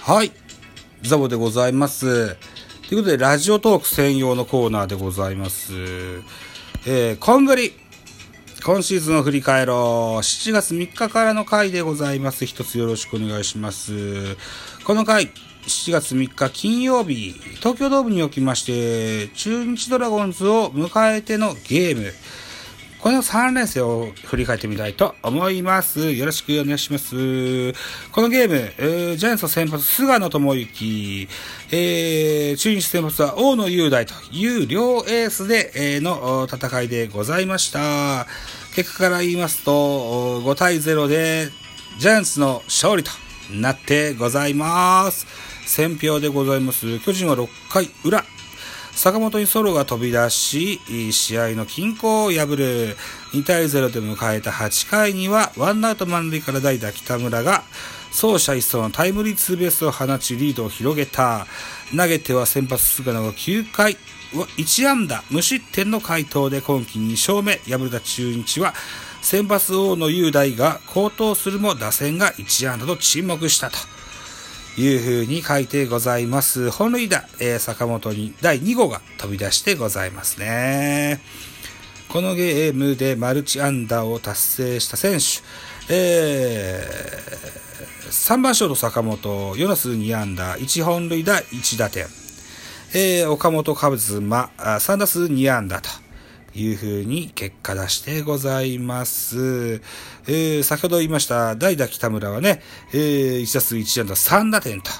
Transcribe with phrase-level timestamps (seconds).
[0.00, 0.32] はい。
[1.02, 2.36] ザボでございます。
[2.88, 5.72] ということで、ラジオトーク専用のコーナーでございます。
[6.86, 7.72] えー、コンブリ。
[8.64, 10.18] 今シーズンを振り返ろう。
[10.18, 12.46] 7月3日からの回でございます。
[12.46, 14.36] 一つよろしくお願いします。
[14.84, 15.30] この回、
[15.66, 22.12] 7月3日金曜日、東京ドームにおきまして、中日ドラゴンズを迎えてのゲーム。
[23.04, 26.12] この3連戦を振り返ってみたいと思います。
[26.12, 27.74] よろしくお願いします。
[28.10, 31.28] このゲーム、えージャイアンツの先発、菅野智之、
[31.70, 38.26] えー、中日先発は大野雄大という両エースで、えーの戦いでございました。
[38.74, 41.50] 結果から言いますと、5対0で、
[41.98, 43.10] ジャイアンツの勝利と
[43.50, 45.26] なってございます。
[45.66, 46.98] 選票でございます。
[47.00, 48.24] 巨人は6回裏、
[49.04, 50.80] 坂本にソロが飛び出し、
[51.12, 52.96] 試合の均衡を破る
[53.32, 57.64] 2対0で迎えた8回には、ワンアウト満塁から代打北村が、
[58.12, 61.46] 走者一掃のタイムリーツーベースを放ちリードを広げた。
[61.94, 63.98] 投げては先発菅野が9回、
[64.56, 68.72] 1安打無失点の回答で今季2勝目、敗れた中日は、
[69.20, 73.76] 先発王の雄大が高騰するも打線が1安打と沈黙したと。
[74.76, 76.70] いう風に書いてございます。
[76.70, 81.20] 本塁打、えー坂本に第2号が飛び出してございますね。
[82.08, 85.42] このゲームでマルチアンダーを達成した選手、
[85.92, 92.06] えー、3番ショート坂本、ヨナス2安打、1本塁打1打点、
[92.94, 96.03] えー、岡本和真、3打数2安打と。
[96.54, 99.80] いう風に結果出してございます。
[100.26, 104.90] えー、先ほど言いました、代打北村はね、えー、1打数1安打3打点と、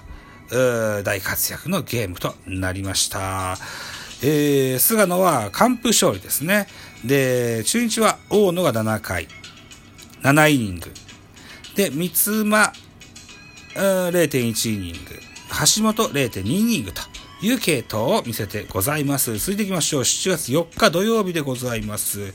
[0.52, 3.56] え大活躍のゲームとなりました。
[4.22, 6.66] えー、菅野は完封勝利ですね。
[7.04, 9.28] で、中日は大野が7回、
[10.22, 10.90] 7イニング。
[11.76, 12.72] で、三つ間、
[13.74, 14.98] 0.1イニング。
[15.76, 17.02] 橋本0.2イニングと
[17.44, 19.36] いう系統を見せてございます。
[19.36, 20.00] 続いていきましょう。
[20.00, 22.32] 7月4日土曜日でございます。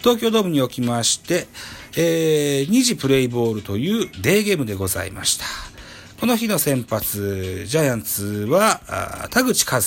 [0.00, 1.46] 東京ドームにおきまして、
[1.96, 5.46] えー、2時プレイボールというデーゲームでございました。
[6.20, 9.86] この日の先発、ジャイアンツは、田口和と、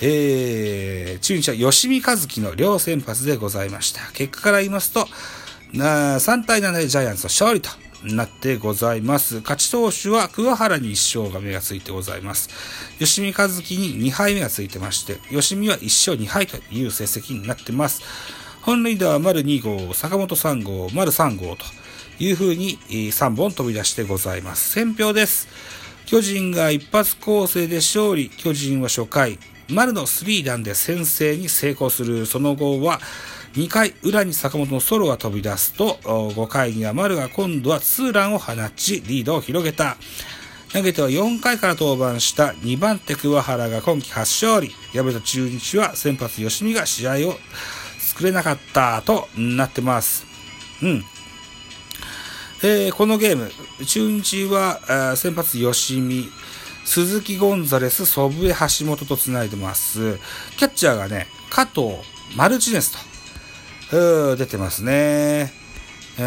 [0.00, 4.00] えー、中日は吉見和樹の両先発でございました。
[4.12, 5.06] 結果から言いますと、
[5.74, 7.68] 3対7でジャイアンツの勝利と
[8.02, 9.40] なってございます。
[9.40, 12.48] 勝ち投手は桑原に1勝が目がついてございます。
[12.98, 18.02] 吉見和樹に2敗目がついてまして、吉見は1勝2敗という成績になってます。
[18.62, 21.64] 本塁打は丸2号、坂本3号、丸3号と
[22.18, 24.72] いう風にえー3本飛び出してございます。
[24.72, 25.48] 選票です。
[26.06, 28.30] 巨人が一発攻勢で勝利。
[28.30, 29.38] 巨人は初回、
[29.68, 32.24] 丸のスリーランで先制に成功する。
[32.24, 33.00] その後は、
[33.58, 39.96] 2回裏に坂本のソロが飛び出すと、5回には丸が今度はツーランを放ち、リードを広げた。
[40.72, 44.72] 投げては4回から登板した2番手桑原が今季初勝利。
[44.92, 47.34] 敗れた中日は先発吉見が試合を
[47.98, 50.24] 作れなかったとなってます。
[50.80, 51.04] うん。
[52.62, 53.50] えーこのゲーム、
[53.84, 56.28] 中日は、あー先発吉見、
[56.84, 60.16] 鈴木ゴンザレス、祖父江橋本と繋いでます。
[60.58, 61.96] キャッチャーがね、加藤
[62.36, 63.07] マルチネスと、
[63.92, 65.52] うー出てますね。
[66.18, 66.26] うん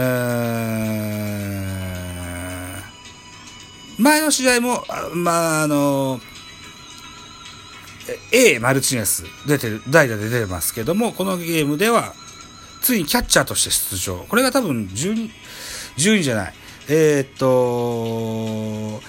[3.99, 4.83] 前の試合も、
[5.13, 6.19] まあ、あの、
[8.31, 12.13] A マルチネス出てる、代打で出てますけども、このゲームでは、
[12.81, 14.25] ついにキャッチャーとして出場。
[14.27, 15.29] これが多分12、
[15.97, 16.53] 12じゃない。
[16.89, 19.01] えーっと、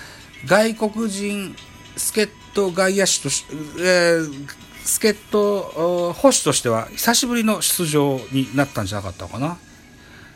[0.47, 1.57] 外国人
[1.97, 3.45] 助っ人外野手とし、
[3.81, 4.47] えー
[4.85, 9.57] 助っ人お捕手としては久しぶりの出場になったんじゃなかったのかな？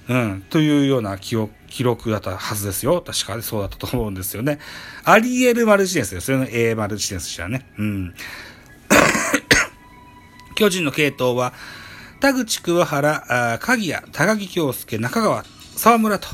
[0.08, 0.42] うん。
[0.48, 3.02] というような記憶記録だったはずですよ。
[3.04, 4.58] 確かにそうだったと思うんですよね。
[5.04, 6.48] アリエル・マルチネスですよね。
[6.52, 7.66] A マルチネスじゃね。
[7.76, 8.14] うん。
[10.54, 11.52] 巨人の系統は、
[12.20, 15.44] 田口桑原、あ鍵谷、高木京介、中川、
[15.76, 16.28] 沢村と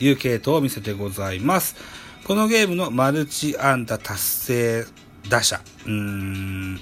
[0.00, 1.76] いう系統を見せてございます。
[2.24, 4.86] このゲームのマルチ安打達成
[5.28, 6.80] 打者、うーん、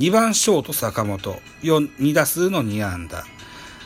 [0.00, 3.22] 2番ショート坂本、2打数の2安打。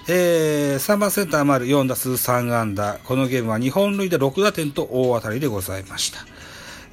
[0.06, 3.00] えー、3番センター丸4打数3安打。
[3.02, 6.20] このゲームは2本塁で6打点と大当たりでございました。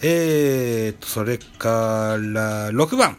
[0.01, 3.15] えーと、それから、6番、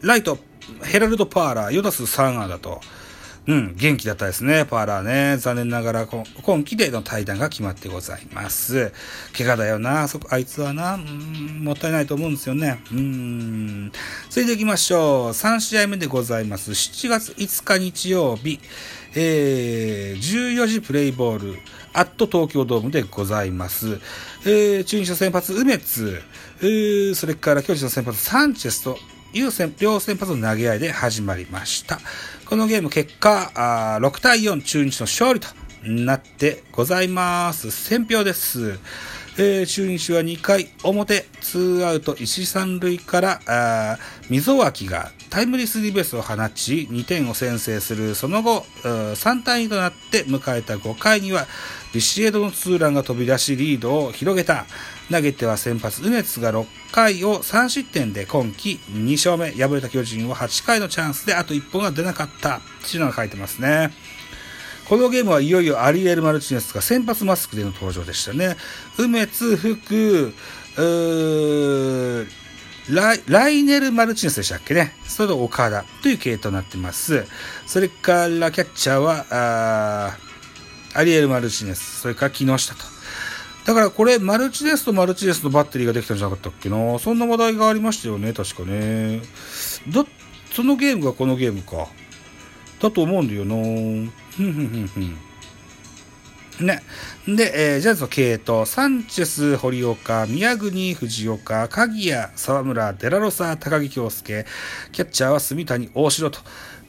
[0.00, 0.38] ライト、
[0.82, 2.80] ヘラルド・パーラー、4打数3安打と、
[3.44, 5.36] うん、元気だったですね、パーラーね。
[5.36, 8.92] 残念ながら今季での対談が決まってございます。
[9.36, 12.80] 怪我だよな、そこ、あいつはな、うん、もったいないと思うんですよね。
[12.92, 13.92] うん。
[14.30, 15.28] それで行きましょう。
[15.30, 16.70] 3試合目でございます。
[16.70, 18.60] 7月5日日曜日、
[19.16, 21.58] えー、14時プレイボール、
[21.92, 23.98] アット東京ドームでございます。
[24.46, 26.22] えー、中日の先発、梅津、
[26.60, 29.72] えー、それから巨人の先発、サンチェスという両先
[30.18, 32.00] 発の投げ合いで始まりました。
[32.44, 35.48] このゲーム結果、あ6対4中日の勝利と
[35.84, 37.70] なってございます。
[37.70, 38.78] 選票です。
[39.38, 43.98] えー、中日は2回表、ツーアウト1、3塁から、
[44.28, 48.14] 溝脇がタイムリースリーベースを放ち、2点を先制する。
[48.14, 51.46] その後、3対2となって迎えた5回には、
[51.94, 54.66] ビシエドのツーランが飛び出しリードを広げた。
[55.10, 59.50] 投げては先発、ウネツが6回を3失点で今季2勝目。
[59.52, 62.58] 敗れた巨人は8回のチャンスであと1本が出なかった。
[62.58, 63.92] っていうのが書いてますね。
[64.92, 68.58] このゲームはいよいよアリエル・マルチネスが先発マスクでの登場でしたね。
[68.98, 70.34] 梅津、福、
[72.90, 74.94] ライライネル・マルチネスでしたっけね。
[75.06, 77.24] それと岡田という系統になってます。
[77.66, 80.18] それからキャッチャーは、あ
[80.92, 82.84] アリエル・マルチネス、それから木下と。
[83.64, 86.98] だからこれ、マルチネスとマルチネスのバッテリーができたんじゃなかったっけな。
[86.98, 89.22] そんな話題がありましたよね、確かね。
[89.88, 90.04] だ、
[90.52, 91.88] そのゲームがこのゲームか。
[92.82, 93.54] だと思うんだよな。
[93.54, 95.16] ふんふんふんふん。
[96.66, 96.82] ね。
[97.26, 104.46] で、えー、ジャズの系統、サンチェス、堀岡、宮国、藤岡、鍵谷、沢村、デラロサ、高木京介、
[104.90, 106.40] キャッチャーは住谷、大城と。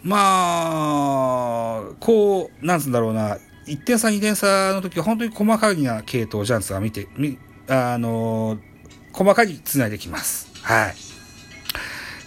[0.03, 3.37] まあ、こう、なんつうんだろうな、
[3.67, 7.37] 1点差、2点差の時は本当に細かいな系統、ジャンスは見て、み、
[7.69, 8.59] あのー、
[9.13, 10.49] 細かに繋いできます。
[10.63, 11.12] はい。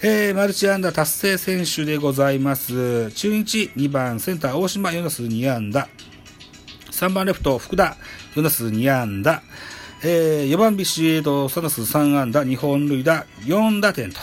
[0.02, 3.10] えー、マルチアンダー達成選手でございます。
[3.12, 5.88] 中日2番センター大島4打数2安打。
[6.90, 7.96] 3番レフト福田
[8.34, 9.42] 4打数2安打。
[10.04, 14.20] えー、4番ビシエド3打数3安打、2本塁打、4打点と。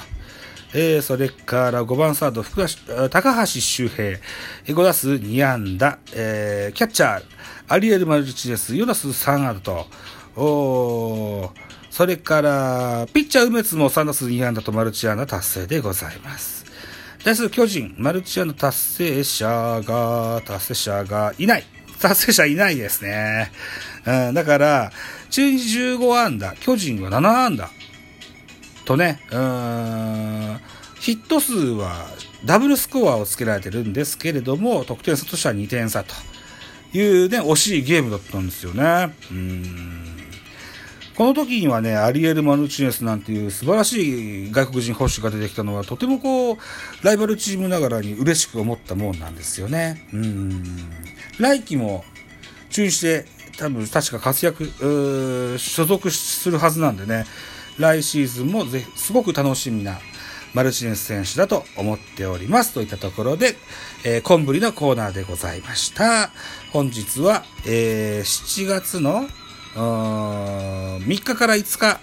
[0.76, 4.20] えー、それから5番サード、福田、高橋周平、
[4.68, 7.24] 5打数2安打、えー、キャッチャー、
[7.68, 9.88] アリエル・マルチネス、4打数3安打と、
[10.36, 16.66] おー、それから、ピッチャー梅津も3打数2安打とマルチアンダ達成でございます。
[17.24, 19.48] 対する巨人、マルチアンダ達成者
[19.86, 21.64] が、達成者がいない。
[22.00, 23.52] 達成者いないですね。
[24.08, 24.92] うん、だから、
[25.30, 27.70] 中日15安打、巨人は7安打。
[28.86, 30.60] とね、うん、
[31.00, 32.08] ヒット数は
[32.44, 36.16] ダブルスコアをつけられてるんですけれども、得点差としては2点差と
[36.98, 39.16] いうね、惜しいゲームだったんですよね。
[39.30, 40.23] うん
[41.16, 46.58] この時にはね、アリエル・マルチネスなんていう素晴らしい外国人保守が出てきたのは、とてもこう、
[47.04, 50.08] ライバルチームながらに嬉しく思ったもんなんですよね。
[50.12, 50.64] うん。
[51.40, 52.04] 来季も
[52.72, 53.26] 中日で
[53.58, 54.72] 多分確か活躍、
[55.60, 57.26] 所属するはずなんでね、
[57.78, 60.00] 来シーズンもぜすごく楽しみな
[60.54, 62.74] マルチネス選手だと思っております。
[62.74, 63.56] といったところで、
[64.04, 66.32] えー、コンブリのコーナーでございました。
[66.72, 69.28] 本日は、えー、7月の
[69.76, 72.00] 3日から5日、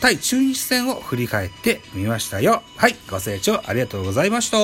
[0.00, 2.62] 対中日戦を振り返ってみましたよ。
[2.76, 4.58] はい、ご清聴ありがとうございました。